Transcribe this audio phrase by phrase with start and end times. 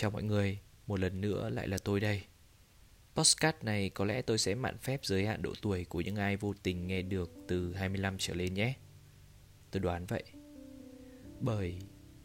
[0.00, 2.22] Chào mọi người, một lần nữa lại là tôi đây.
[3.14, 6.36] Postcard này có lẽ tôi sẽ mạn phép giới hạn độ tuổi của những ai
[6.36, 8.74] vô tình nghe được từ 25 trở lên nhé.
[9.70, 10.22] Tôi đoán vậy.
[11.40, 11.78] Bởi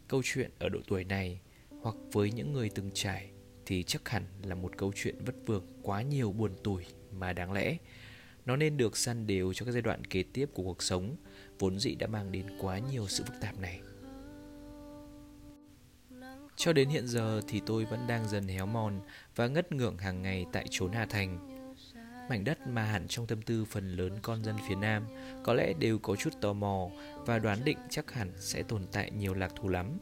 [0.08, 1.40] câu chuyện ở độ tuổi này
[1.82, 3.30] hoặc với những người từng trải
[3.66, 7.52] thì chắc hẳn là một câu chuyện vất vưởng quá nhiều buồn tủi mà đáng
[7.52, 7.76] lẽ
[8.46, 11.16] nó nên được săn đều cho các giai đoạn kế tiếp của cuộc sống
[11.58, 13.80] vốn dĩ đã mang đến quá nhiều sự phức tạp này.
[16.56, 19.00] Cho đến hiện giờ thì tôi vẫn đang dần héo mòn
[19.36, 21.56] và ngất ngưỡng hàng ngày tại chốn Hà Thành.
[22.28, 25.06] Mảnh đất mà hẳn trong tâm tư phần lớn con dân phía Nam
[25.44, 26.88] có lẽ đều có chút tò mò
[27.26, 29.98] và đoán định chắc hẳn sẽ tồn tại nhiều lạc thú lắm.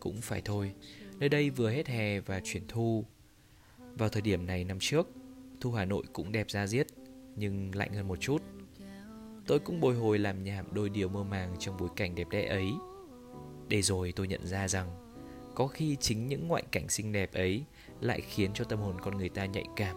[0.00, 0.72] Cũng phải thôi,
[1.18, 3.04] nơi đây vừa hết hè và chuyển thu.
[3.78, 5.08] Vào thời điểm này năm trước,
[5.60, 6.86] thu Hà Nội cũng đẹp ra giết,
[7.36, 8.42] nhưng lạnh hơn một chút.
[9.46, 12.46] Tôi cũng bồi hồi làm nhảm đôi điều mơ màng trong bối cảnh đẹp đẽ
[12.46, 12.72] ấy.
[13.68, 15.05] Để rồi tôi nhận ra rằng
[15.56, 17.64] có khi chính những ngoại cảnh xinh đẹp ấy
[18.00, 19.96] lại khiến cho tâm hồn con người ta nhạy cảm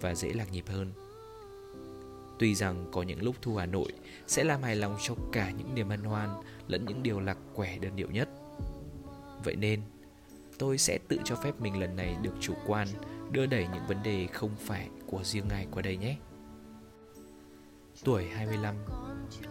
[0.00, 0.92] và dễ lạc nhịp hơn.
[2.38, 3.92] Tuy rằng có những lúc thu hà nội
[4.26, 6.30] sẽ làm hài lòng cho cả những niềm hân hoan
[6.68, 8.28] lẫn những điều lạc quẻ đơn điệu nhất.
[9.44, 9.80] Vậy nên,
[10.58, 12.88] tôi sẽ tự cho phép mình lần này được chủ quan
[13.30, 16.16] đưa đẩy những vấn đề không phải của riêng ai qua đây nhé.
[18.04, 18.74] Tuổi 25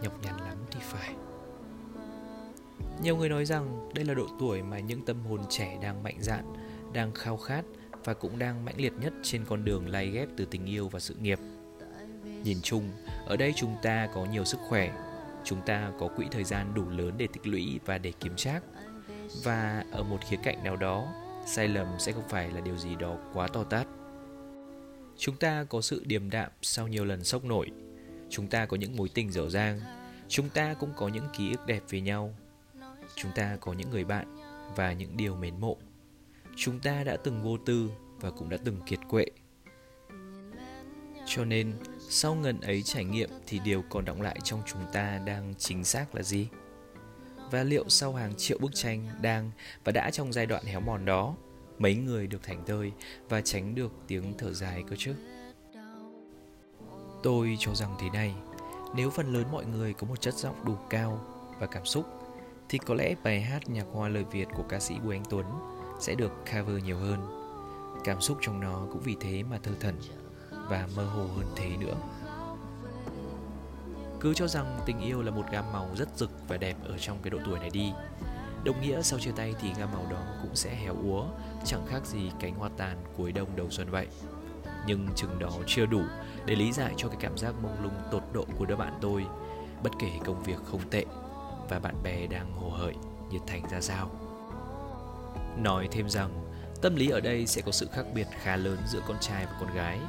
[0.03, 1.15] nhọc nhằn lắm thì phải
[3.01, 6.17] nhiều người nói rằng đây là độ tuổi mà những tâm hồn trẻ đang mạnh
[6.19, 6.53] dạn,
[6.93, 7.65] đang khao khát
[8.03, 10.99] và cũng đang mãnh liệt nhất trên con đường lay ghép từ tình yêu và
[10.99, 11.39] sự nghiệp.
[12.43, 12.91] Nhìn chung,
[13.25, 14.91] ở đây chúng ta có nhiều sức khỏe,
[15.43, 18.63] chúng ta có quỹ thời gian đủ lớn để tích lũy và để kiếm trác.
[19.43, 21.13] Và ở một khía cạnh nào đó,
[21.45, 23.87] sai lầm sẽ không phải là điều gì đó quá to tát.
[25.17, 27.71] Chúng ta có sự điềm đạm sau nhiều lần sốc nổi.
[28.29, 29.79] Chúng ta có những mối tình dở dang.
[30.27, 32.33] Chúng ta cũng có những ký ức đẹp về nhau
[33.17, 34.37] chúng ta có những người bạn
[34.75, 35.77] và những điều mến mộ.
[36.55, 39.25] Chúng ta đã từng vô tư và cũng đã từng kiệt quệ.
[41.25, 41.73] Cho nên,
[42.09, 45.83] sau ngần ấy trải nghiệm thì điều còn động lại trong chúng ta đang chính
[45.83, 46.47] xác là gì?
[47.51, 49.51] Và liệu sau hàng triệu bức tranh đang
[49.83, 51.35] và đã trong giai đoạn héo mòn đó,
[51.79, 52.91] mấy người được thành thơi
[53.29, 55.13] và tránh được tiếng thở dài cơ chứ?
[57.23, 58.35] Tôi cho rằng thế này,
[58.95, 61.25] nếu phần lớn mọi người có một chất giọng đủ cao
[61.59, 62.05] và cảm xúc
[62.69, 65.45] thì có lẽ bài hát nhạc hoa lời Việt của ca sĩ Bùi Anh Tuấn
[65.99, 67.19] sẽ được cover nhiều hơn.
[68.03, 69.95] Cảm xúc trong nó cũng vì thế mà thơ thẩn
[70.51, 71.95] và mơ hồ hơn thế nữa.
[74.19, 77.17] Cứ cho rằng tình yêu là một gam màu rất rực và đẹp ở trong
[77.23, 77.91] cái độ tuổi này đi.
[78.63, 81.25] Đồng nghĩa sau chia tay thì gam màu đó cũng sẽ héo úa,
[81.65, 84.07] chẳng khác gì cánh hoa tàn cuối đông đầu xuân vậy.
[84.87, 86.01] Nhưng chừng đó chưa đủ
[86.45, 89.25] để lý giải cho cái cảm giác mông lung tột độ của đứa bạn tôi,
[89.83, 91.05] bất kể công việc không tệ
[91.69, 92.95] và bạn bè đang hồ hởi
[93.29, 94.09] nhiệt thành ra sao.
[95.57, 96.29] Nói thêm rằng,
[96.81, 99.51] tâm lý ở đây sẽ có sự khác biệt khá lớn giữa con trai và
[99.59, 99.99] con gái,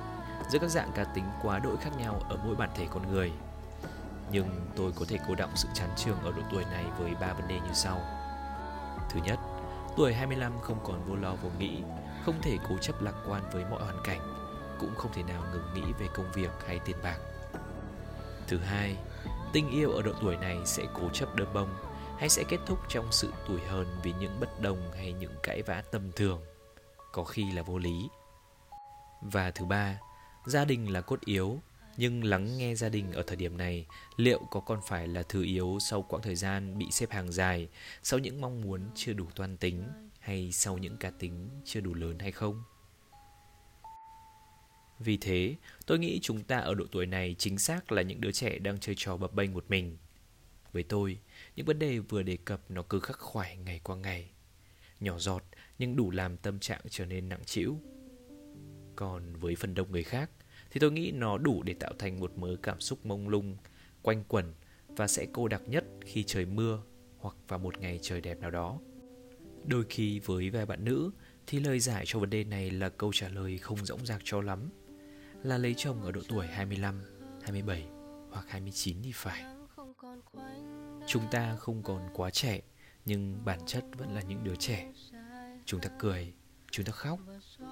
[0.51, 3.33] giữa các dạng cá tính quá đỗi khác nhau ở mỗi bản thể con người.
[4.33, 7.33] Nhưng tôi có thể cố động sự chán trường ở độ tuổi này với ba
[7.33, 8.01] vấn đề như sau.
[9.11, 9.39] Thứ nhất,
[9.97, 11.83] tuổi 25 không còn vô lo vô nghĩ,
[12.25, 14.21] không thể cố chấp lạc quan với mọi hoàn cảnh,
[14.81, 17.19] cũng không thể nào ngừng nghĩ về công việc hay tiền bạc.
[18.49, 18.97] Thứ hai
[19.53, 21.69] tình yêu ở độ tuổi này sẽ cố chấp đơm bông
[22.19, 25.63] hay sẽ kết thúc trong sự tủi hờn vì những bất đồng hay những cãi
[25.63, 26.41] vã tầm thường?
[27.13, 28.09] Có khi là vô lý.
[29.23, 29.99] Và thứ ba,
[30.47, 31.61] gia đình là cốt yếu,
[31.97, 33.87] nhưng lắng nghe gia đình ở thời điểm này,
[34.17, 37.69] liệu có còn phải là thứ yếu sau quãng thời gian bị xếp hàng dài,
[38.03, 39.89] sau những mong muốn chưa đủ toan tính
[40.21, 42.63] hay sau những cá tính chưa đủ lớn hay không?
[44.99, 48.33] Vì thế, tôi nghĩ chúng ta ở độ tuổi này chính xác là những đứa
[48.33, 49.97] trẻ đang chơi trò bập bênh một mình.
[50.73, 51.19] Với tôi,
[51.57, 54.31] những vấn đề vừa đề cập nó cứ khắc khoải ngày qua ngày.
[55.01, 55.43] Nhỏ giọt
[55.79, 57.77] nhưng đủ làm tâm trạng trở nên nặng trĩu.
[58.97, 60.31] Còn với phần đông người khác,
[60.71, 63.57] thì tôi nghĩ nó đủ để tạo thành một mớ cảm xúc mông lung,
[64.03, 64.55] quanh quẩn
[64.89, 66.83] và sẽ cô đặc nhất khi trời mưa
[67.19, 68.81] hoặc vào một ngày trời đẹp nào đó.
[69.65, 71.11] Đôi khi với vài bạn nữ
[71.47, 74.41] thì lời giải cho vấn đề này là câu trả lời không rỗng rạc cho
[74.41, 74.71] lắm
[75.43, 77.03] là lấy chồng ở độ tuổi 25,
[77.43, 77.87] 27
[78.31, 79.45] hoặc 29 thì phải.
[81.07, 82.61] Chúng ta không còn quá trẻ,
[83.05, 84.93] nhưng bản chất vẫn là những đứa trẻ.
[85.65, 86.35] Chúng ta cười,
[86.71, 87.19] chúng ta khóc,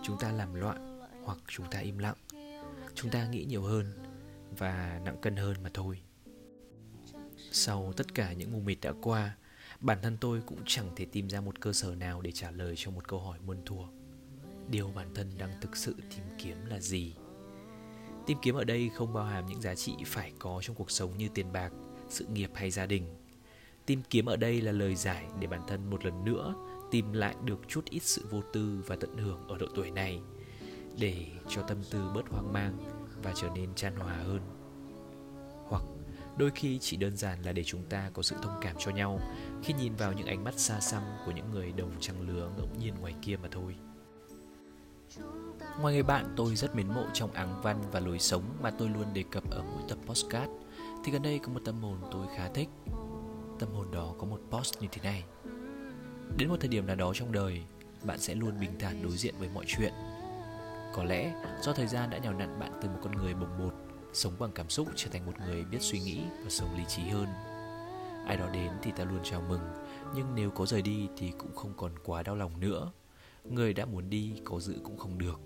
[0.03, 2.17] chúng ta làm loạn hoặc chúng ta im lặng.
[2.95, 3.93] Chúng ta nghĩ nhiều hơn
[4.59, 6.01] và nặng cân hơn mà thôi.
[7.53, 9.37] Sau tất cả những mù mịt đã qua,
[9.81, 12.75] bản thân tôi cũng chẳng thể tìm ra một cơ sở nào để trả lời
[12.77, 13.85] cho một câu hỏi muôn thuở.
[14.71, 17.15] Điều bản thân đang thực sự tìm kiếm là gì?
[18.27, 21.19] Tìm kiếm ở đây không bao hàm những giá trị phải có trong cuộc sống
[21.19, 21.73] như tiền bạc,
[22.09, 23.15] sự nghiệp hay gia đình.
[23.87, 26.55] Tìm kiếm ở đây là lời giải để bản thân một lần nữa
[26.91, 30.21] tìm lại được chút ít sự vô tư và tận hưởng ở độ tuổi này
[30.99, 32.79] để cho tâm tư bớt hoang mang
[33.23, 34.41] và trở nên chan hòa hơn
[35.69, 35.83] hoặc
[36.37, 39.21] đôi khi chỉ đơn giản là để chúng ta có sự thông cảm cho nhau
[39.63, 42.69] khi nhìn vào những ánh mắt xa xăm của những người đồng trang lứa ngẫu
[42.81, 43.77] nhiên ngoài kia mà thôi
[45.81, 48.89] Ngoài người bạn, tôi rất mến mộ trong áng văn và lối sống mà tôi
[48.89, 50.53] luôn đề cập ở mỗi tập postcard.
[51.05, 52.69] Thì gần đây có một tâm hồn tôi khá thích.
[53.59, 55.25] Tâm hồn đó có một post như thế này.
[56.37, 57.63] Đến một thời điểm nào đó trong đời,
[58.03, 59.93] Bạn sẽ luôn bình thản đối diện với mọi chuyện.
[60.95, 63.75] Có lẽ do thời gian đã nhào nặn bạn từ một con người bồng bột,
[64.13, 67.03] Sống bằng cảm xúc trở thành một người biết suy nghĩ và sống lý trí
[67.03, 67.27] hơn.
[68.27, 69.61] Ai đó đến thì ta luôn chào mừng,
[70.15, 72.93] Nhưng nếu có rời đi thì cũng không còn quá đau lòng nữa.
[73.51, 75.41] Người đã muốn đi có giữ cũng không được.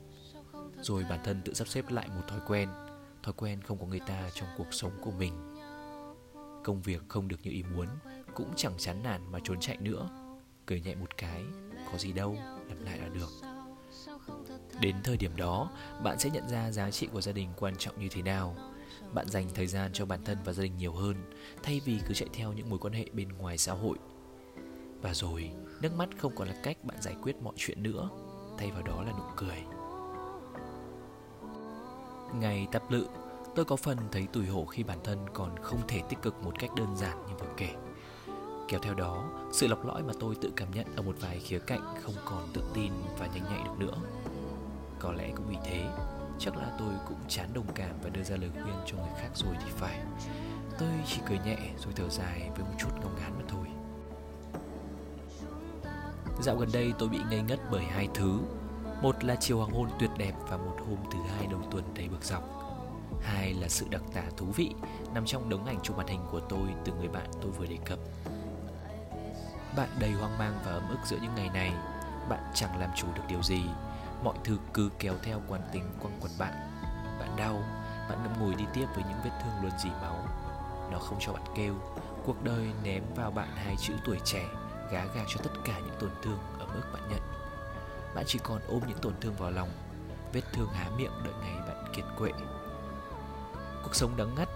[0.82, 2.68] Rồi bản thân tự sắp xếp lại một thói quen.
[3.22, 5.32] Thói quen không có người ta trong cuộc sống của mình.
[6.64, 7.86] Công việc không được như ý muốn
[8.34, 10.08] Cũng chẳng chán nản mà trốn chạy nữa.
[10.66, 11.44] Cười nhẹ một cái
[11.92, 12.36] Có gì đâu,
[12.68, 13.28] làm lại là được.
[14.80, 15.70] Đến thời điểm đó,
[16.04, 18.56] bạn sẽ nhận ra giá trị của gia đình quan trọng như thế nào.
[19.14, 21.16] Bạn dành thời gian cho bản thân và gia đình nhiều hơn
[21.62, 23.98] thay vì cứ chạy theo những mối quan hệ bên ngoài xã hội
[25.02, 25.50] và rồi,
[25.80, 28.10] nước mắt không còn là cách bạn giải quyết mọi chuyện nữa.
[28.58, 29.62] Thay vào đó là nụ cười.
[32.34, 33.08] Ngày tập lự,
[33.54, 36.52] tôi có phần thấy tủi hổ khi bản thân còn không thể tích cực một
[36.58, 37.74] cách đơn giản như vừa kể.
[38.68, 41.58] Kéo theo đó, sự lọc lõi mà tôi tự cảm nhận ở một vài khía
[41.58, 43.96] cạnh không còn tự tin và nhanh nhạy được nữa.
[44.98, 45.84] Có lẽ cũng vì thế,
[46.38, 49.30] chắc là tôi cũng chán đồng cảm và đưa ra lời khuyên cho người khác
[49.34, 50.00] rồi thì phải.
[50.78, 53.79] Tôi chỉ cười nhẹ rồi thở dài với một chút ngông ngán mà thôi.
[56.42, 58.40] Dạo gần đây tôi bị ngây ngất bởi hai thứ.
[59.02, 62.08] Một là chiều hoàng hôn tuyệt đẹp và một hôm thứ hai đầu tuần đầy
[62.08, 62.42] bực dọc.
[63.22, 64.74] Hai là sự đặc tả thú vị
[65.14, 67.78] nằm trong đống ảnh chụp màn hình của tôi từ người bạn tôi vừa đề
[67.84, 67.98] cập.
[69.76, 71.72] Bạn đầy hoang mang và ấm ức giữa những ngày này.
[72.28, 73.62] Bạn chẳng làm chủ được điều gì.
[74.24, 76.54] Mọi thứ cứ kéo theo quán tính quăng quẩn bạn.
[77.20, 77.62] Bạn đau,
[78.08, 80.16] bạn ngậm ngùi đi tiếp với những vết thương luôn dỉ máu.
[80.92, 81.74] Nó không cho bạn kêu.
[82.26, 84.44] Cuộc đời ném vào bạn hai chữ tuổi trẻ.
[84.92, 87.20] Gá gạc cho tất cả những tổn thương ở mức bạn nhận.
[88.14, 89.70] Bạn chỉ còn ôm những tổn thương vào lòng
[90.32, 92.32] Vết thương há miệng đợi ngày bạn kiệt quệ.
[93.82, 94.48] Cuộc sống đắng ngắt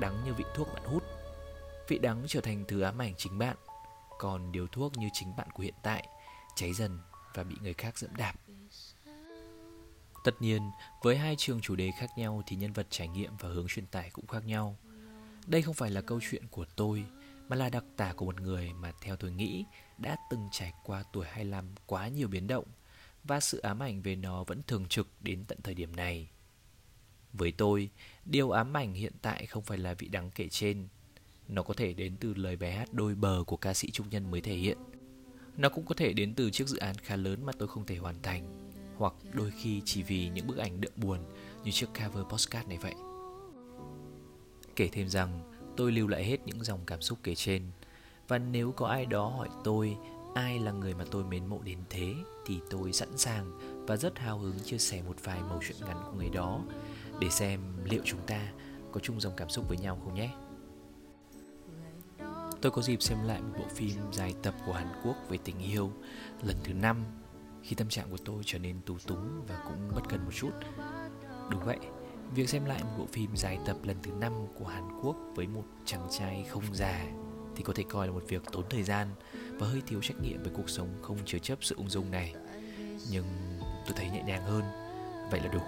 [0.00, 1.02] Đắng như vị thuốc bạn hút.
[1.88, 3.56] Vị đắng trở thành thứ ám ảnh chính bạn
[4.18, 6.08] Còn điều thuốc như chính bạn của hiện tại
[6.54, 6.98] Cháy dần
[7.34, 8.34] và bị người khác dẫm đạp.
[10.24, 10.70] Tất nhiên,
[11.02, 13.86] với hai trường chủ đề khác nhau thì nhân vật trải nghiệm và hướng truyền
[13.86, 14.76] tải cũng khác nhau.
[15.46, 17.04] Đây không phải là câu chuyện của tôi,
[17.48, 19.64] mà là đặc tả của một người mà theo tôi nghĩ
[19.98, 22.64] đã từng trải qua tuổi 25 quá nhiều biến động
[23.24, 26.30] và sự ám ảnh về nó vẫn thường trực đến tận thời điểm này.
[27.32, 27.90] Với tôi,
[28.24, 30.88] điều ám ảnh hiện tại không phải là vị đắng kể trên.
[31.48, 34.30] Nó có thể đến từ lời bài hát đôi bờ của ca sĩ Trung Nhân
[34.30, 34.78] mới thể hiện.
[35.56, 37.96] Nó cũng có thể đến từ chiếc dự án khá lớn mà tôi không thể
[37.96, 41.18] hoàn thành hoặc đôi khi chỉ vì những bức ảnh đượm buồn
[41.64, 42.94] như chiếc cover postcard này vậy.
[44.76, 45.47] Kể thêm rằng,
[45.78, 47.62] tôi lưu lại hết những dòng cảm xúc kể trên
[48.28, 49.96] và nếu có ai đó hỏi tôi
[50.34, 52.14] ai là người mà tôi mến mộ đến thế
[52.46, 55.96] thì tôi sẵn sàng và rất hào hứng chia sẻ một vài mẩu chuyện ngắn
[56.06, 56.60] của người đó
[57.20, 58.48] để xem liệu chúng ta
[58.92, 60.30] có chung dòng cảm xúc với nhau không nhé.
[62.60, 65.58] Tôi có dịp xem lại một bộ phim dài tập của Hàn Quốc về tình
[65.58, 65.92] yêu
[66.42, 67.04] lần thứ năm
[67.62, 70.50] khi tâm trạng của tôi trở nên tù túng và cũng bất cần một chút.
[71.50, 71.78] Đúng vậy,
[72.34, 75.46] việc xem lại một bộ phim dài tập lần thứ năm của Hàn Quốc với
[75.46, 77.04] một chàng trai không già
[77.56, 79.08] thì có thể coi là một việc tốn thời gian
[79.58, 82.34] và hơi thiếu trách nhiệm với cuộc sống không chứa chấp sự ung dung này.
[83.10, 83.24] Nhưng
[83.58, 84.62] tôi thấy nhẹ nhàng hơn,
[85.30, 85.60] vậy là đủ.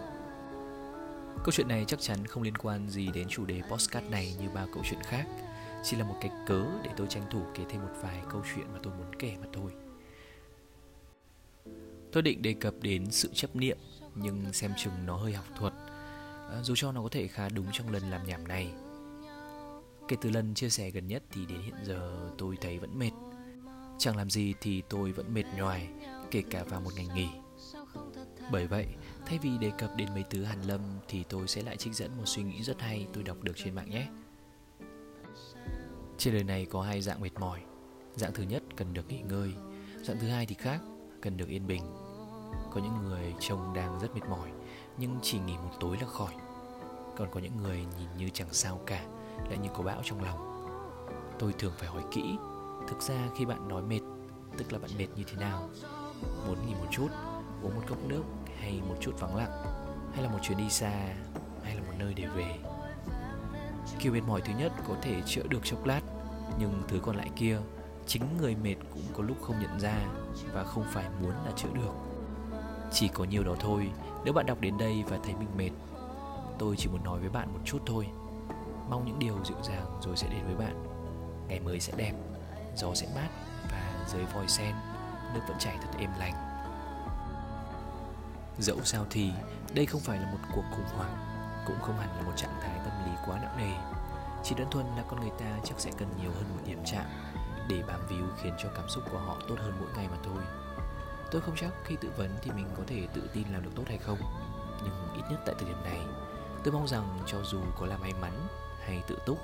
[1.44, 4.48] Câu chuyện này chắc chắn không liên quan gì đến chủ đề postcard này như
[4.54, 5.26] bao câu chuyện khác
[5.84, 8.66] Chỉ là một cái cớ để tôi tranh thủ kể thêm một vài câu chuyện
[8.72, 9.72] mà tôi muốn kể mà thôi
[12.12, 13.78] Tôi định đề cập đến sự chấp niệm
[14.14, 15.72] nhưng xem chừng nó hơi học thuật
[16.50, 18.72] Ờ, dù cho nó có thể khá đúng trong lần làm nhảm này.
[20.08, 23.10] Kể từ lần chia sẻ gần nhất thì đến hiện giờ tôi thấy vẫn mệt.
[23.98, 25.88] Chẳng làm gì thì tôi vẫn mệt nhoài,
[26.30, 27.28] kể cả vào một ngày nghỉ.
[28.52, 28.86] Bởi vậy,
[29.26, 32.16] thay vì đề cập đến mấy thứ hàn lâm thì tôi sẽ lại trích dẫn
[32.16, 34.08] một suy nghĩ rất hay tôi đọc được trên mạng nhé.
[36.18, 37.60] Trên đời này có hai dạng mệt mỏi.
[38.14, 39.52] Dạng thứ nhất cần được nghỉ ngơi,
[40.02, 40.80] dạng thứ hai thì khác,
[41.20, 41.82] cần được yên bình
[42.70, 44.50] có những người trông đang rất mệt mỏi
[45.00, 46.34] nhưng chỉ nghỉ một tối là khỏi.
[47.16, 49.04] Còn có những người nhìn như chẳng sao cả,
[49.48, 50.66] lại như có bão trong lòng.
[51.38, 52.36] Tôi thường phải hỏi kỹ,
[52.88, 54.00] thực ra khi bạn nói mệt,
[54.58, 55.68] tức là bạn mệt như thế nào?
[56.46, 57.08] Muốn nghỉ một chút,
[57.62, 58.22] uống một cốc nước
[58.60, 59.64] hay một chút vắng lặng?
[60.12, 61.14] Hay là một chuyến đi xa,
[61.64, 62.58] hay là một nơi để về?
[63.98, 66.00] Kiểu mệt mỏi thứ nhất có thể chữa được chốc lát,
[66.58, 67.58] nhưng thứ còn lại kia,
[68.06, 69.98] chính người mệt cũng có lúc không nhận ra
[70.54, 72.19] và không phải muốn là chữa được
[72.92, 73.90] chỉ có nhiều đó thôi,
[74.24, 75.70] nếu bạn đọc đến đây và thấy mình mệt,
[76.58, 78.06] tôi chỉ muốn nói với bạn một chút thôi.
[78.88, 80.84] Mong những điều dịu dàng rồi sẽ đến với bạn.
[81.48, 82.12] Ngày mới sẽ đẹp,
[82.76, 83.28] gió sẽ mát
[83.70, 84.74] và dưới vòi sen,
[85.34, 86.34] nước vẫn chảy thật êm lành.
[88.58, 89.30] Dẫu sao thì,
[89.74, 91.16] đây không phải là một cuộc khủng hoảng,
[91.66, 93.72] cũng không hẳn là một trạng thái tâm lý quá nặng nề.
[94.42, 97.04] Chỉ đơn thuần là con người ta chắc sẽ cần nhiều hơn một điểm chạm
[97.68, 100.59] để bám víu khiến cho cảm xúc của họ tốt hơn mỗi ngày mà thôi
[101.30, 103.84] tôi không chắc khi tự vấn thì mình có thể tự tin làm được tốt
[103.86, 104.18] hay không.
[104.84, 106.00] Nhưng ít nhất tại thời điểm này,
[106.64, 108.32] tôi mong rằng cho dù có là may mắn
[108.84, 109.38] hay tự túc,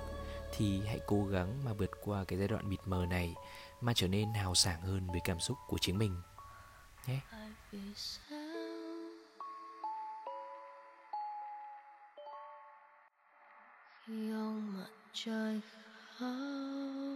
[0.57, 3.35] thì hãy cố gắng mà vượt qua cái giai đoạn mịt mờ này
[3.81, 6.21] mà trở nên hào sảng hơn với cảm xúc của chính mình,
[7.07, 7.21] nhé.
[14.07, 15.61] Khi ông mặt trời
[16.19, 17.16] khóc.